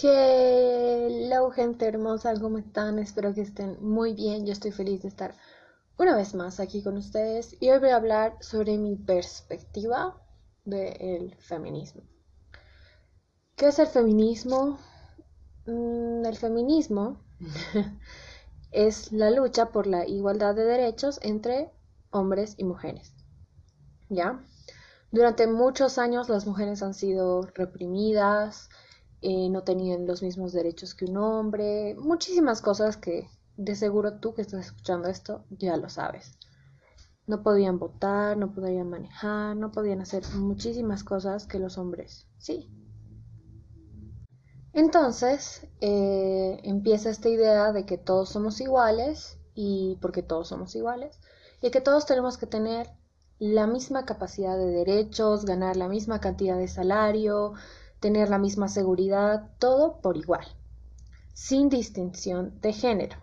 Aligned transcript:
Hello 0.00 1.50
gente 1.50 1.88
hermosa, 1.88 2.32
¿cómo 2.40 2.58
están? 2.58 3.00
Espero 3.00 3.34
que 3.34 3.40
estén 3.40 3.78
muy 3.80 4.14
bien. 4.14 4.46
Yo 4.46 4.52
estoy 4.52 4.70
feliz 4.70 5.02
de 5.02 5.08
estar 5.08 5.34
una 5.96 6.14
vez 6.14 6.36
más 6.36 6.60
aquí 6.60 6.84
con 6.84 6.96
ustedes 6.96 7.56
y 7.58 7.70
hoy 7.70 7.80
voy 7.80 7.88
a 7.88 7.96
hablar 7.96 8.36
sobre 8.40 8.78
mi 8.78 8.94
perspectiva 8.94 10.16
del 10.64 11.34
feminismo. 11.40 12.02
¿Qué 13.56 13.66
es 13.66 13.80
el 13.80 13.88
feminismo? 13.88 14.78
Mm, 15.66 16.24
el 16.24 16.36
feminismo 16.36 17.20
es 18.70 19.10
la 19.10 19.32
lucha 19.32 19.72
por 19.72 19.88
la 19.88 20.06
igualdad 20.06 20.54
de 20.54 20.64
derechos 20.64 21.18
entre 21.22 21.72
hombres 22.10 22.54
y 22.56 22.62
mujeres. 22.62 23.14
¿Ya? 24.08 24.44
Durante 25.10 25.48
muchos 25.48 25.98
años 25.98 26.28
las 26.28 26.46
mujeres 26.46 26.84
han 26.84 26.94
sido 26.94 27.42
reprimidas, 27.54 28.68
eh, 29.20 29.48
no 29.50 29.62
tenían 29.62 30.06
los 30.06 30.22
mismos 30.22 30.52
derechos 30.52 30.94
que 30.94 31.06
un 31.06 31.16
hombre, 31.16 31.96
muchísimas 31.98 32.60
cosas 32.62 32.96
que 32.96 33.28
de 33.56 33.74
seguro 33.74 34.20
tú 34.20 34.34
que 34.34 34.42
estás 34.42 34.66
escuchando 34.66 35.08
esto 35.08 35.44
ya 35.50 35.76
lo 35.76 35.88
sabes. 35.88 36.38
No 37.26 37.42
podían 37.42 37.78
votar, 37.78 38.36
no 38.36 38.54
podían 38.54 38.88
manejar, 38.88 39.56
no 39.56 39.72
podían 39.72 40.00
hacer 40.00 40.22
muchísimas 40.36 41.04
cosas 41.04 41.46
que 41.46 41.58
los 41.58 41.76
hombres 41.76 42.26
sí. 42.38 42.70
Entonces 44.72 45.66
eh, 45.80 46.60
empieza 46.62 47.10
esta 47.10 47.28
idea 47.28 47.72
de 47.72 47.84
que 47.84 47.98
todos 47.98 48.28
somos 48.28 48.60
iguales 48.60 49.38
y 49.54 49.98
porque 50.00 50.22
todos 50.22 50.48
somos 50.48 50.76
iguales 50.76 51.18
y 51.60 51.70
que 51.70 51.80
todos 51.80 52.06
tenemos 52.06 52.38
que 52.38 52.46
tener 52.46 52.88
la 53.40 53.66
misma 53.66 54.04
capacidad 54.04 54.56
de 54.56 54.66
derechos, 54.66 55.44
ganar 55.44 55.76
la 55.76 55.88
misma 55.88 56.20
cantidad 56.20 56.56
de 56.56 56.68
salario, 56.68 57.54
tener 58.00 58.30
la 58.30 58.38
misma 58.38 58.68
seguridad, 58.68 59.50
todo 59.58 60.00
por 60.00 60.16
igual, 60.16 60.46
sin 61.34 61.68
distinción 61.68 62.60
de 62.60 62.72
género. 62.72 63.16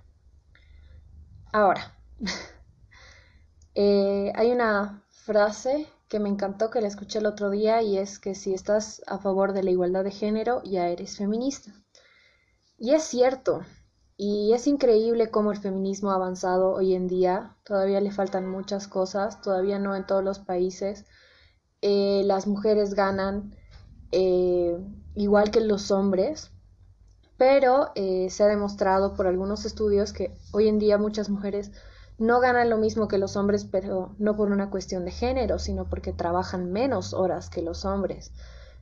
Ahora, 1.52 1.98
eh, 3.76 4.32
hay 4.36 4.52
una 4.52 5.04
frase 5.10 5.88
que 6.08 6.20
me 6.20 6.30
encantó 6.30 6.70
que 6.70 6.82
la 6.82 6.88
escuché 6.88 7.20
el 7.20 7.26
otro 7.26 7.50
día 7.50 7.82
y 7.82 7.98
es 7.98 8.20
que 8.20 8.36
si 8.36 8.54
estás 8.54 9.02
a 9.08 9.18
favor 9.18 9.54
de 9.54 9.64
la 9.64 9.72
igualdad 9.72 10.04
de 10.04 10.12
género 10.12 10.62
ya 10.64 10.88
eres 10.88 11.18
feminista. 11.18 11.72
Y 12.78 12.92
es 12.92 13.04
cierto, 13.04 13.64
y 14.18 14.54
es 14.54 14.68
increíble 14.68 15.30
cómo 15.30 15.52
el 15.52 15.58
feminismo 15.58 16.12
ha 16.12 16.16
avanzado 16.16 16.74
hoy 16.74 16.94
en 16.94 17.08
día, 17.08 17.56
todavía 17.64 18.00
le 18.02 18.12
faltan 18.12 18.48
muchas 18.48 18.88
cosas, 18.88 19.42
todavía 19.42 19.80
no 19.80 19.96
en 19.96 20.06
todos 20.06 20.24
los 20.24 20.40
países. 20.40 21.06
Eh, 21.82 22.24
las 22.26 22.48
mujeres 22.48 22.94
ganan 22.94 23.56
eh, 24.12 24.78
igual 25.16 25.52
que 25.52 25.62
los 25.62 25.92
hombres, 25.92 26.52
pero 27.38 27.92
eh, 27.96 28.30
se 28.30 28.44
ha 28.44 28.48
demostrado 28.48 29.14
por 29.14 29.28
algunos 29.28 29.66
estudios 29.66 30.14
que 30.14 30.36
hoy 30.52 30.68
en 30.68 30.80
día 30.80 30.98
muchas 30.98 31.30
mujeres 31.30 31.72
no 32.18 32.40
ganan 32.40 32.70
lo 32.70 32.78
mismo 32.78 33.08
que 33.08 33.18
los 33.18 33.36
hombres, 33.36 33.66
pero 33.66 34.16
no 34.20 34.36
por 34.38 34.52
una 34.52 34.70
cuestión 34.70 35.04
de 35.04 35.12
género, 35.12 35.60
sino 35.60 35.90
porque 35.90 36.14
trabajan 36.14 36.72
menos 36.72 37.14
horas 37.14 37.50
que 37.50 37.62
los 37.62 37.84
hombres, 37.84 38.32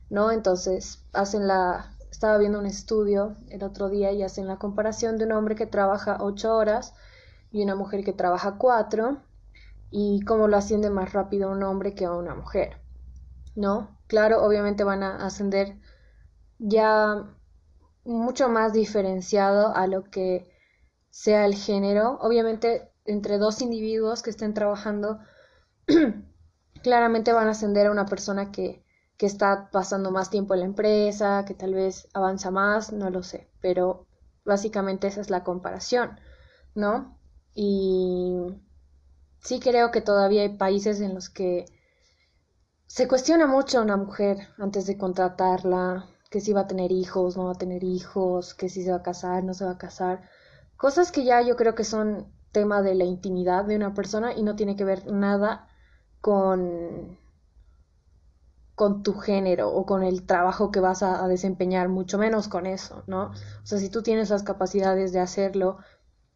¿no? 0.08 0.30
Entonces 0.30 1.02
hacen 1.12 1.48
la, 1.48 1.96
estaba 2.10 2.38
viendo 2.38 2.60
un 2.60 2.66
estudio 2.66 3.36
el 3.48 3.64
otro 3.64 3.88
día 3.88 4.12
y 4.12 4.22
hacen 4.22 4.46
la 4.46 4.58
comparación 4.58 5.18
de 5.18 5.24
un 5.24 5.32
hombre 5.32 5.56
que 5.56 5.66
trabaja 5.66 6.18
ocho 6.20 6.54
horas 6.54 6.94
y 7.50 7.62
una 7.62 7.74
mujer 7.74 8.04
que 8.04 8.12
trabaja 8.12 8.56
cuatro 8.56 9.18
y 9.90 10.22
cómo 10.22 10.48
lo 10.48 10.56
asciende 10.56 10.90
más 10.90 11.12
rápido 11.12 11.50
un 11.50 11.62
hombre 11.64 11.94
que 11.94 12.04
a 12.04 12.12
una 12.12 12.34
mujer, 12.34 12.80
¿no? 13.56 13.93
Claro, 14.06 14.42
obviamente 14.44 14.84
van 14.84 15.02
a 15.02 15.24
ascender 15.26 15.76
ya 16.58 17.26
mucho 18.04 18.48
más 18.48 18.72
diferenciado 18.72 19.74
a 19.76 19.86
lo 19.86 20.04
que 20.04 20.50
sea 21.10 21.46
el 21.46 21.54
género. 21.56 22.18
Obviamente, 22.22 22.90
entre 23.06 23.38
dos 23.38 23.62
individuos 23.62 24.22
que 24.22 24.30
estén 24.30 24.54
trabajando, 24.54 25.20
claramente 26.82 27.32
van 27.32 27.48
a 27.48 27.52
ascender 27.52 27.86
a 27.86 27.92
una 27.92 28.06
persona 28.06 28.52
que, 28.52 28.84
que 29.18 29.26
está 29.26 29.70
pasando 29.72 30.10
más 30.10 30.30
tiempo 30.30 30.54
en 30.54 30.60
la 30.60 30.66
empresa, 30.66 31.44
que 31.46 31.54
tal 31.54 31.74
vez 31.74 32.08
avanza 32.14 32.50
más, 32.50 32.92
no 32.92 33.10
lo 33.10 33.22
sé, 33.22 33.48
pero 33.60 34.06
básicamente 34.44 35.08
esa 35.08 35.20
es 35.22 35.30
la 35.30 35.44
comparación, 35.44 36.20
¿no? 36.74 37.18
Y 37.54 38.36
sí 39.40 39.60
creo 39.60 39.90
que 39.90 40.00
todavía 40.00 40.42
hay 40.42 40.56
países 40.56 41.00
en 41.00 41.14
los 41.14 41.28
que 41.30 41.66
se 42.86 43.08
cuestiona 43.08 43.46
mucho 43.46 43.78
a 43.78 43.82
una 43.82 43.96
mujer 43.96 44.48
antes 44.58 44.86
de 44.86 44.96
contratarla, 44.96 46.06
que 46.30 46.40
si 46.40 46.52
va 46.52 46.62
a 46.62 46.66
tener 46.66 46.92
hijos, 46.92 47.36
no 47.36 47.46
va 47.46 47.52
a 47.52 47.54
tener 47.54 47.84
hijos, 47.84 48.54
que 48.54 48.68
si 48.68 48.82
se 48.84 48.90
va 48.90 48.98
a 48.98 49.02
casar, 49.02 49.44
no 49.44 49.54
se 49.54 49.64
va 49.64 49.72
a 49.72 49.78
casar. 49.78 50.22
Cosas 50.76 51.12
que 51.12 51.24
ya 51.24 51.40
yo 51.42 51.56
creo 51.56 51.74
que 51.74 51.84
son 51.84 52.32
tema 52.52 52.82
de 52.82 52.94
la 52.94 53.04
intimidad 53.04 53.64
de 53.64 53.76
una 53.76 53.94
persona 53.94 54.32
y 54.34 54.42
no 54.42 54.56
tiene 54.56 54.76
que 54.76 54.84
ver 54.84 55.10
nada 55.12 55.68
con 56.20 57.18
con 58.74 59.04
tu 59.04 59.14
género 59.14 59.72
o 59.72 59.86
con 59.86 60.02
el 60.02 60.26
trabajo 60.26 60.72
que 60.72 60.80
vas 60.80 61.02
a, 61.04 61.24
a, 61.24 61.28
desempeñar, 61.28 61.88
mucho 61.88 62.18
menos 62.18 62.48
con 62.48 62.66
eso, 62.66 63.04
¿no? 63.06 63.26
O 63.26 63.66
sea, 63.66 63.78
si 63.78 63.88
tú 63.88 64.02
tienes 64.02 64.30
las 64.30 64.42
capacidades 64.42 65.12
de 65.12 65.20
hacerlo, 65.20 65.78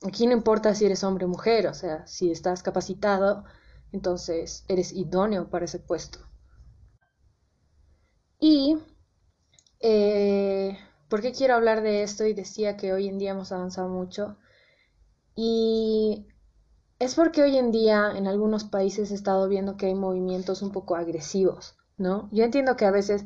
aquí 0.07 0.27
no 0.27 0.35
importa 0.35 0.75
si 0.75 0.87
eres 0.87 1.03
hombre 1.03 1.25
o 1.25 1.29
mujer, 1.29 1.67
o 1.67 1.75
sea, 1.75 2.07
si 2.07 2.31
estás 2.31 2.63
capacitado, 2.63 3.45
entonces 3.93 4.65
eres 4.69 4.93
idóneo 4.93 5.51
para 5.51 5.65
ese 5.65 5.81
puesto. 5.81 6.21
Y, 8.41 8.79
eh, 9.81 10.79
¿por 11.09 11.21
qué 11.21 11.33
quiero 11.33 11.55
hablar 11.55 11.83
de 11.83 12.03
esto? 12.03 12.25
Y 12.27 12.35
decía 12.35 12.77
que 12.77 12.93
hoy 12.93 13.09
en 13.09 13.19
día 13.19 13.33
hemos 13.33 13.53
avanzado 13.53 13.89
mucho. 13.89 14.37
Y 15.35 16.27
es 16.99 17.15
porque 17.15 17.43
hoy 17.43 17.57
en 17.59 17.71
día 17.71 18.13
en 18.17 18.27
algunos 18.27 18.65
países 18.65 19.11
he 19.11 19.15
estado 19.15 19.49
viendo 19.49 19.77
que 19.77 19.87
hay 19.87 19.95
movimientos 19.95 20.63
un 20.63 20.73
poco 20.73 20.97
agresivos, 20.97 21.77
¿no? 21.97 22.29
Yo 22.33 22.45
entiendo 22.45 22.77
que 22.77 22.87
a 22.87 22.91
veces 22.91 23.25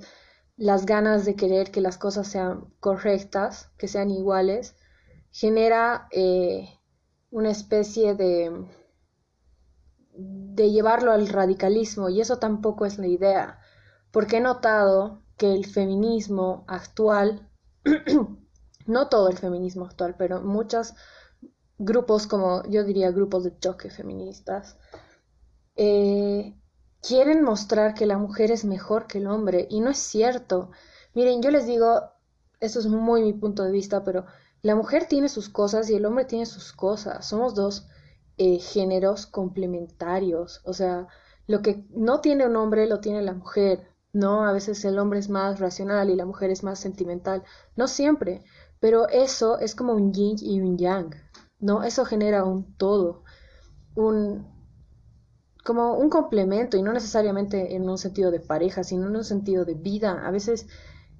las 0.57 0.87
ganas 0.87 1.25
de 1.25 1.37
querer 1.37 1.71
que 1.71 1.81
las 1.81 1.99
cosas 1.99 2.29
sean 2.29 2.67
correctas, 2.81 3.71
que 3.79 3.89
sean 3.89 4.11
iguales, 4.11 4.77
genera 5.31 6.09
eh, 6.13 6.69
una 7.31 7.51
especie 7.51 8.15
de, 8.15 8.53
de 10.15 10.71
llevarlo 10.71 11.13
al 11.13 11.29
radicalismo 11.29 12.09
y 12.09 12.21
eso 12.21 12.39
tampoco 12.39 12.87
es 12.87 12.99
la 12.99 13.07
idea 13.07 13.62
porque 14.13 14.37
he 14.37 14.41
notado 14.41 15.23
que 15.37 15.53
el 15.53 15.67
feminismo 15.67 16.65
actual, 16.69 17.51
no 18.87 19.09
todo 19.09 19.29
el 19.29 19.39
feminismo 19.39 19.87
actual, 19.87 20.15
pero 20.17 20.41
muchos 20.41 20.95
grupos 21.79 22.29
como 22.29 22.63
yo 22.69 22.85
diría 22.85 23.11
grupos 23.11 23.43
de 23.43 23.59
choque 23.59 23.91
feministas, 23.91 24.77
eh, 25.75 26.55
quieren 27.01 27.43
mostrar 27.43 27.95
que 27.95 28.07
la 28.07 28.19
mujer 28.19 28.51
es 28.53 28.65
mejor 28.65 29.07
que 29.07 29.19
el 29.19 29.27
hombre 29.27 29.67
y 29.71 29.81
no 29.81 29.91
es 29.91 29.99
cierto. 29.99 30.71
Miren, 31.15 31.43
yo 31.43 31.51
les 31.51 31.67
digo, 31.67 32.13
eso 32.61 32.79
es 32.79 32.87
muy 32.87 33.23
mi 33.23 33.33
punto 33.33 33.65
de 33.65 33.73
vista, 33.73 34.05
pero 34.05 34.27
la 34.63 34.77
mujer 34.77 35.07
tiene 35.07 35.29
sus 35.29 35.49
cosas 35.49 35.91
y 35.91 35.95
el 35.97 36.07
hombre 36.07 36.25
tiene 36.25 36.47
sus 36.47 36.73
cosas. 36.73 37.27
Somos 37.27 37.55
dos 37.55 37.89
eh, 38.39 38.59
géneros 38.59 39.27
complementarios. 39.27 40.61
O 40.65 40.73
sea, 40.73 41.09
lo 41.47 41.63
que 41.63 41.85
no 41.91 42.21
tiene 42.21 42.47
un 42.47 42.57
hombre 42.57 42.87
lo 42.87 43.01
tiene 43.01 43.23
la 43.23 43.35
mujer. 43.35 43.92
¿No? 44.13 44.45
A 44.45 44.53
veces 44.53 44.85
el 44.85 44.99
hombre 44.99 45.19
es 45.19 45.29
más 45.29 45.61
racional 45.61 46.11
y 46.11 46.17
la 46.17 46.27
mujer 46.27 46.51
es 46.51 46.63
más 46.63 46.79
sentimental. 46.79 47.43
No 47.77 47.89
siempre, 47.89 48.45
pero 48.81 49.09
eso 49.09 49.59
es 49.59 49.75
como 49.75 49.95
un 49.95 50.13
yin 50.13 50.37
y 50.41 50.61
un 50.61 50.79
yang, 50.79 51.15
¿no? 51.59 51.83
Eso 51.83 52.05
genera 52.05 52.45
un 52.45 52.75
todo, 52.77 53.23
un 53.95 54.51
como 55.65 55.95
un 55.95 56.11
complemento 56.11 56.77
y 56.77 56.83
no 56.83 56.93
necesariamente 56.93 57.77
en 57.77 57.89
un 57.89 57.99
sentido 57.99 58.31
de 58.31 58.41
pareja, 58.41 58.83
sino 58.83 59.07
en 59.07 59.17
un 59.17 59.25
sentido 59.25 59.65
de 59.65 59.75
vida. 59.75 60.27
A 60.27 60.31
veces 60.31 60.67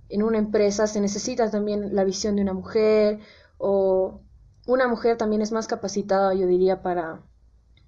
en 0.09 0.23
una 0.23 0.39
empresa 0.39 0.87
se 0.87 1.01
necesita 1.01 1.51
también 1.51 1.95
la 1.95 2.05
visión 2.05 2.37
de 2.37 2.43
una 2.43 2.53
mujer 2.53 3.21
o 3.59 4.21
una 4.67 4.89
mujer 4.89 5.17
también 5.17 5.43
es 5.43 5.53
más 5.53 5.67
capacitada, 5.67 6.35
yo 6.35 6.47
diría, 6.47 6.83
para, 6.83 7.23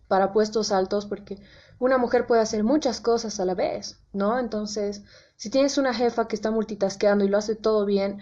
para 0.08 0.32
puestos 0.32 0.72
altos 0.72 1.06
porque 1.06 1.40
una 1.78 1.98
mujer 1.98 2.26
puede 2.26 2.42
hacer 2.42 2.64
muchas 2.64 3.00
cosas 3.00 3.40
a 3.40 3.44
la 3.44 3.54
vez, 3.54 4.00
¿no? 4.12 4.38
Entonces, 4.38 5.02
si 5.36 5.50
tienes 5.50 5.78
una 5.78 5.94
jefa 5.94 6.28
que 6.28 6.36
está 6.36 6.50
multitasqueando 6.50 7.24
y 7.24 7.28
lo 7.28 7.38
hace 7.38 7.56
todo 7.56 7.84
bien, 7.84 8.20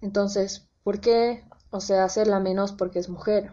entonces, 0.00 0.68
¿por 0.82 1.00
qué? 1.00 1.44
O 1.70 1.80
sea, 1.80 2.04
hacerla 2.04 2.40
menos 2.40 2.72
porque 2.72 2.98
es 2.98 3.08
mujer. 3.08 3.52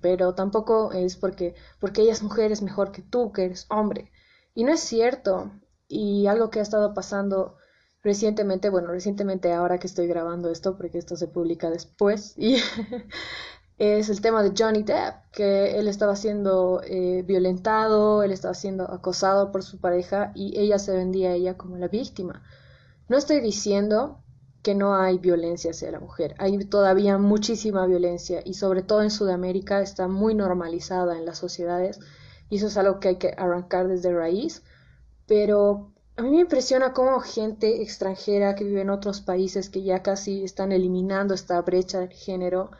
Pero 0.00 0.34
tampoco 0.34 0.92
es 0.92 1.16
porque, 1.16 1.54
porque 1.78 2.02
ella 2.02 2.12
es 2.12 2.22
mujer, 2.22 2.50
es 2.50 2.60
mejor 2.62 2.90
que 2.90 3.02
tú, 3.02 3.32
que 3.32 3.44
eres 3.44 3.66
hombre. 3.70 4.10
Y 4.54 4.64
no 4.64 4.72
es 4.72 4.80
cierto. 4.80 5.52
Y 5.86 6.26
algo 6.26 6.50
que 6.50 6.58
ha 6.58 6.62
estado 6.62 6.92
pasando 6.92 7.56
recientemente, 8.02 8.68
bueno, 8.68 8.88
recientemente 8.88 9.52
ahora 9.52 9.78
que 9.78 9.86
estoy 9.86 10.06
grabando 10.08 10.50
esto, 10.50 10.76
porque 10.76 10.98
esto 10.98 11.16
se 11.16 11.28
publica 11.28 11.70
después, 11.70 12.34
y 12.36 12.56
es 13.82 14.08
el 14.10 14.20
tema 14.20 14.44
de 14.44 14.52
Johnny 14.56 14.84
Depp, 14.84 15.32
que 15.32 15.76
él 15.76 15.88
estaba 15.88 16.14
siendo 16.14 16.82
eh, 16.84 17.24
violentado, 17.26 18.22
él 18.22 18.30
estaba 18.30 18.54
siendo 18.54 18.84
acosado 18.88 19.50
por 19.50 19.64
su 19.64 19.80
pareja 19.80 20.30
y 20.36 20.56
ella 20.56 20.78
se 20.78 20.92
vendía 20.92 21.30
a 21.30 21.32
ella 21.32 21.56
como 21.56 21.76
la 21.78 21.88
víctima. 21.88 22.44
No 23.08 23.16
estoy 23.16 23.40
diciendo 23.40 24.20
que 24.62 24.76
no 24.76 24.94
hay 24.94 25.18
violencia 25.18 25.72
hacia 25.72 25.90
la 25.90 25.98
mujer. 25.98 26.36
Hay 26.38 26.56
todavía 26.66 27.18
muchísima 27.18 27.84
violencia 27.86 28.40
y 28.44 28.54
sobre 28.54 28.82
todo 28.82 29.02
en 29.02 29.10
Sudamérica 29.10 29.80
está 29.80 30.06
muy 30.06 30.36
normalizada 30.36 31.18
en 31.18 31.26
las 31.26 31.38
sociedades 31.38 31.98
y 32.50 32.58
eso 32.58 32.68
es 32.68 32.76
algo 32.76 33.00
que 33.00 33.08
hay 33.08 33.16
que 33.16 33.34
arrancar 33.36 33.88
desde 33.88 34.14
raíz. 34.14 34.62
Pero 35.26 35.90
a 36.16 36.22
mí 36.22 36.30
me 36.30 36.42
impresiona 36.42 36.92
cómo 36.92 37.18
gente 37.18 37.82
extranjera 37.82 38.54
que 38.54 38.62
vive 38.62 38.82
en 38.82 38.90
otros 38.90 39.22
países 39.22 39.70
que 39.70 39.82
ya 39.82 40.04
casi 40.04 40.44
están 40.44 40.70
eliminando 40.70 41.34
esta 41.34 41.60
brecha 41.62 41.98
de 41.98 42.14
género, 42.14 42.70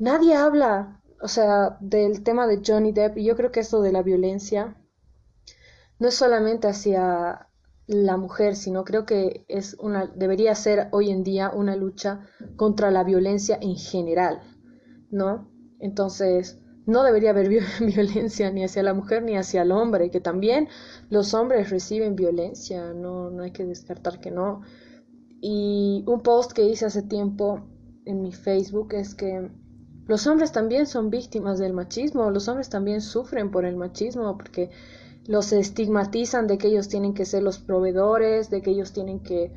nadie 0.00 0.34
habla, 0.34 1.00
o 1.22 1.28
sea, 1.28 1.76
del 1.80 2.24
tema 2.24 2.48
de 2.48 2.60
Johnny 2.66 2.90
Depp 2.90 3.18
y 3.18 3.24
yo 3.24 3.36
creo 3.36 3.52
que 3.52 3.60
esto 3.60 3.82
de 3.82 3.92
la 3.92 4.02
violencia 4.02 4.76
no 6.00 6.08
es 6.08 6.14
solamente 6.14 6.66
hacia 6.66 7.46
la 7.86 8.16
mujer, 8.16 8.56
sino 8.56 8.84
creo 8.84 9.04
que 9.04 9.44
es 9.48 9.76
una, 9.78 10.06
debería 10.06 10.54
ser 10.54 10.88
hoy 10.92 11.10
en 11.10 11.22
día 11.22 11.50
una 11.50 11.76
lucha 11.76 12.26
contra 12.56 12.90
la 12.90 13.04
violencia 13.04 13.58
en 13.60 13.76
general, 13.76 14.40
¿no? 15.10 15.50
Entonces, 15.78 16.58
no 16.86 17.02
debería 17.02 17.30
haber 17.30 17.48
violencia 17.80 18.50
ni 18.50 18.64
hacia 18.64 18.82
la 18.82 18.94
mujer 18.94 19.22
ni 19.22 19.36
hacia 19.36 19.62
el 19.62 19.72
hombre, 19.72 20.10
que 20.10 20.20
también 20.20 20.68
los 21.10 21.34
hombres 21.34 21.68
reciben 21.68 22.16
violencia, 22.16 22.94
no, 22.94 23.30
no 23.30 23.42
hay 23.42 23.50
que 23.50 23.66
descartar 23.66 24.20
que 24.20 24.30
no. 24.30 24.62
Y 25.42 26.04
un 26.06 26.22
post 26.22 26.52
que 26.52 26.64
hice 26.64 26.86
hace 26.86 27.02
tiempo 27.02 27.66
en 28.06 28.22
mi 28.22 28.32
Facebook 28.32 28.94
es 28.94 29.14
que 29.14 29.50
los 30.10 30.26
hombres 30.26 30.50
también 30.50 30.88
son 30.88 31.08
víctimas 31.08 31.60
del 31.60 31.72
machismo, 31.72 32.32
los 32.32 32.48
hombres 32.48 32.68
también 32.68 33.00
sufren 33.00 33.52
por 33.52 33.64
el 33.64 33.76
machismo, 33.76 34.36
porque 34.36 34.68
los 35.28 35.52
estigmatizan 35.52 36.48
de 36.48 36.58
que 36.58 36.66
ellos 36.66 36.88
tienen 36.88 37.14
que 37.14 37.24
ser 37.24 37.44
los 37.44 37.60
proveedores, 37.60 38.50
de 38.50 38.60
que 38.60 38.72
ellos 38.72 38.92
tienen 38.92 39.20
que, 39.20 39.52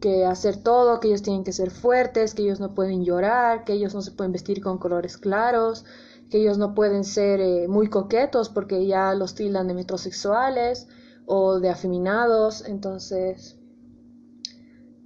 que 0.00 0.24
hacer 0.24 0.56
todo, 0.62 0.98
que 0.98 1.08
ellos 1.08 1.20
tienen 1.20 1.44
que 1.44 1.52
ser 1.52 1.70
fuertes, 1.70 2.32
que 2.32 2.44
ellos 2.44 2.58
no 2.58 2.74
pueden 2.74 3.04
llorar, 3.04 3.64
que 3.64 3.74
ellos 3.74 3.94
no 3.94 4.00
se 4.00 4.12
pueden 4.12 4.32
vestir 4.32 4.62
con 4.62 4.78
colores 4.78 5.18
claros, 5.18 5.84
que 6.30 6.38
ellos 6.38 6.56
no 6.56 6.74
pueden 6.74 7.04
ser 7.04 7.40
eh, 7.40 7.68
muy 7.68 7.88
coquetos 7.90 8.48
porque 8.48 8.86
ya 8.86 9.12
los 9.12 9.34
tildan 9.34 9.68
de 9.68 9.74
metrosexuales 9.74 10.88
o 11.26 11.60
de 11.60 11.68
afeminados. 11.68 12.66
Entonces, 12.66 13.58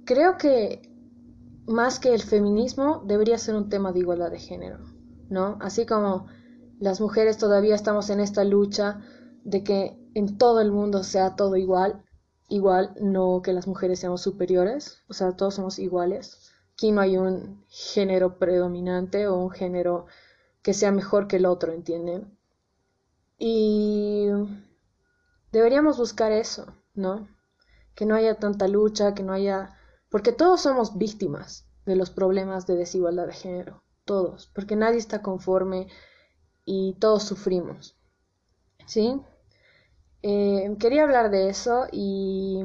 creo 0.05 0.37
que 0.37 0.90
más 1.67 1.99
que 1.99 2.13
el 2.13 2.21
feminismo 2.21 3.03
debería 3.05 3.37
ser 3.37 3.55
un 3.55 3.69
tema 3.69 3.91
de 3.91 3.99
igualdad 3.99 4.31
de 4.31 4.39
género, 4.39 4.79
¿no? 5.29 5.57
Así 5.61 5.85
como 5.85 6.27
las 6.79 6.99
mujeres 6.99 7.37
todavía 7.37 7.75
estamos 7.75 8.09
en 8.09 8.19
esta 8.19 8.43
lucha 8.43 9.01
de 9.43 9.63
que 9.63 9.97
en 10.13 10.37
todo 10.37 10.61
el 10.61 10.71
mundo 10.71 11.03
sea 11.03 11.35
todo 11.35 11.55
igual, 11.55 12.03
igual, 12.49 12.93
no 12.99 13.41
que 13.41 13.53
las 13.53 13.67
mujeres 13.67 13.99
seamos 13.99 14.21
superiores, 14.21 15.03
o 15.07 15.13
sea, 15.13 15.35
todos 15.35 15.55
somos 15.55 15.79
iguales. 15.79 16.51
Aquí 16.73 16.91
no 16.91 17.01
hay 17.01 17.17
un 17.17 17.63
género 17.69 18.37
predominante 18.37 19.27
o 19.27 19.37
un 19.37 19.51
género 19.51 20.07
que 20.61 20.73
sea 20.73 20.91
mejor 20.91 21.27
que 21.27 21.37
el 21.37 21.45
otro, 21.45 21.71
¿entienden? 21.71 22.37
Y 23.37 24.27
deberíamos 25.51 25.97
buscar 25.97 26.31
eso, 26.31 26.67
¿no? 26.93 27.27
Que 27.95 28.05
no 28.05 28.15
haya 28.15 28.35
tanta 28.35 28.67
lucha, 28.67 29.13
que 29.13 29.23
no 29.23 29.33
haya... 29.33 29.77
Porque 30.11 30.33
todos 30.33 30.61
somos 30.61 30.97
víctimas 30.97 31.65
de 31.85 31.95
los 31.95 32.09
problemas 32.11 32.67
de 32.67 32.75
desigualdad 32.75 33.27
de 33.27 33.33
género, 33.33 33.81
todos, 34.05 34.51
porque 34.53 34.75
nadie 34.75 34.99
está 34.99 35.21
conforme 35.21 35.87
y 36.65 36.95
todos 36.99 37.23
sufrimos, 37.23 37.97
¿sí? 38.85 39.21
Eh, 40.21 40.75
quería 40.79 41.03
hablar 41.03 41.31
de 41.31 41.49
eso 41.49 41.87
y 41.91 42.61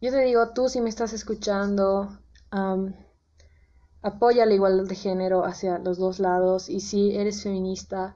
yo 0.00 0.10
te 0.10 0.20
digo, 0.20 0.52
tú 0.52 0.68
si 0.68 0.82
me 0.82 0.90
estás 0.90 1.14
escuchando, 1.14 2.20
apoya 4.02 4.46
la 4.46 4.54
igualdad 4.54 4.84
de 4.84 4.94
género 4.94 5.44
hacia 5.44 5.78
los 5.78 5.96
dos 5.96 6.20
lados 6.20 6.68
y 6.68 6.80
si 6.80 7.16
eres 7.16 7.42
feminista, 7.42 8.14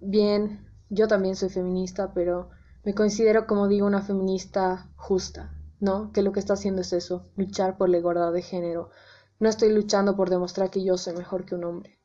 bien, 0.00 0.66
yo 0.88 1.06
también 1.06 1.36
soy 1.36 1.50
feminista, 1.50 2.14
pero 2.14 2.48
me 2.82 2.94
considero, 2.94 3.46
como 3.46 3.68
digo, 3.68 3.86
una 3.86 4.02
feminista 4.02 4.90
justa, 4.96 5.55
¿no? 5.80 6.12
Que 6.12 6.22
lo 6.22 6.32
que 6.32 6.40
está 6.40 6.54
haciendo 6.54 6.82
es 6.82 6.92
eso, 6.92 7.24
luchar 7.36 7.76
por 7.76 7.88
la 7.88 7.98
igualdad 7.98 8.32
de 8.32 8.42
género. 8.42 8.90
No 9.38 9.48
estoy 9.48 9.72
luchando 9.72 10.16
por 10.16 10.30
demostrar 10.30 10.70
que 10.70 10.84
yo 10.84 10.96
soy 10.96 11.14
mejor 11.14 11.44
que 11.44 11.54
un 11.54 11.64
hombre. 11.64 11.98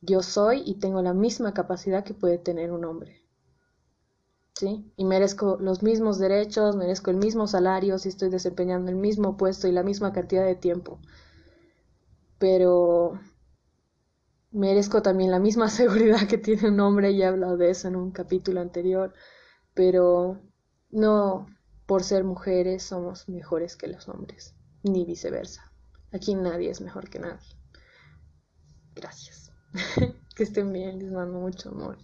Yo 0.00 0.22
soy 0.22 0.62
y 0.66 0.78
tengo 0.78 1.02
la 1.02 1.14
misma 1.14 1.54
capacidad 1.54 2.04
que 2.04 2.14
puede 2.14 2.38
tener 2.38 2.72
un 2.72 2.84
hombre. 2.84 3.22
¿sí? 4.54 4.92
Y 4.96 5.04
merezco 5.04 5.58
los 5.60 5.82
mismos 5.82 6.18
derechos, 6.18 6.76
merezco 6.76 7.10
el 7.10 7.16
mismo 7.16 7.46
salario 7.46 7.98
si 7.98 8.08
estoy 8.08 8.30
desempeñando 8.30 8.90
el 8.90 8.96
mismo 8.96 9.36
puesto 9.36 9.68
y 9.68 9.72
la 9.72 9.82
misma 9.82 10.12
cantidad 10.12 10.44
de 10.44 10.54
tiempo. 10.54 11.00
Pero 12.38 13.18
merezco 14.50 15.02
también 15.02 15.30
la 15.30 15.38
misma 15.38 15.68
seguridad 15.80 16.28
que 16.28 16.38
tiene 16.38 16.68
un 16.68 16.80
hombre, 16.80 17.16
ya 17.16 17.26
he 17.26 17.28
hablado 17.28 17.56
de 17.56 17.70
eso 17.70 17.88
en 17.88 17.96
un 17.96 18.10
capítulo 18.12 18.60
anterior, 18.60 19.12
pero 19.74 20.40
no 20.90 21.46
por 21.92 22.04
ser 22.04 22.24
mujeres 22.24 22.84
somos 22.84 23.28
mejores 23.28 23.76
que 23.76 23.86
los 23.86 24.08
hombres, 24.08 24.54
ni 24.82 25.04
viceversa. 25.04 25.74
Aquí 26.10 26.34
nadie 26.34 26.70
es 26.70 26.80
mejor 26.80 27.10
que 27.10 27.18
nadie. 27.18 27.46
Gracias. 28.94 29.52
que 30.34 30.42
estén 30.42 30.72
bien, 30.72 31.00
les 31.00 31.12
mando 31.12 31.38
mucho 31.38 31.68
amor. 31.68 31.98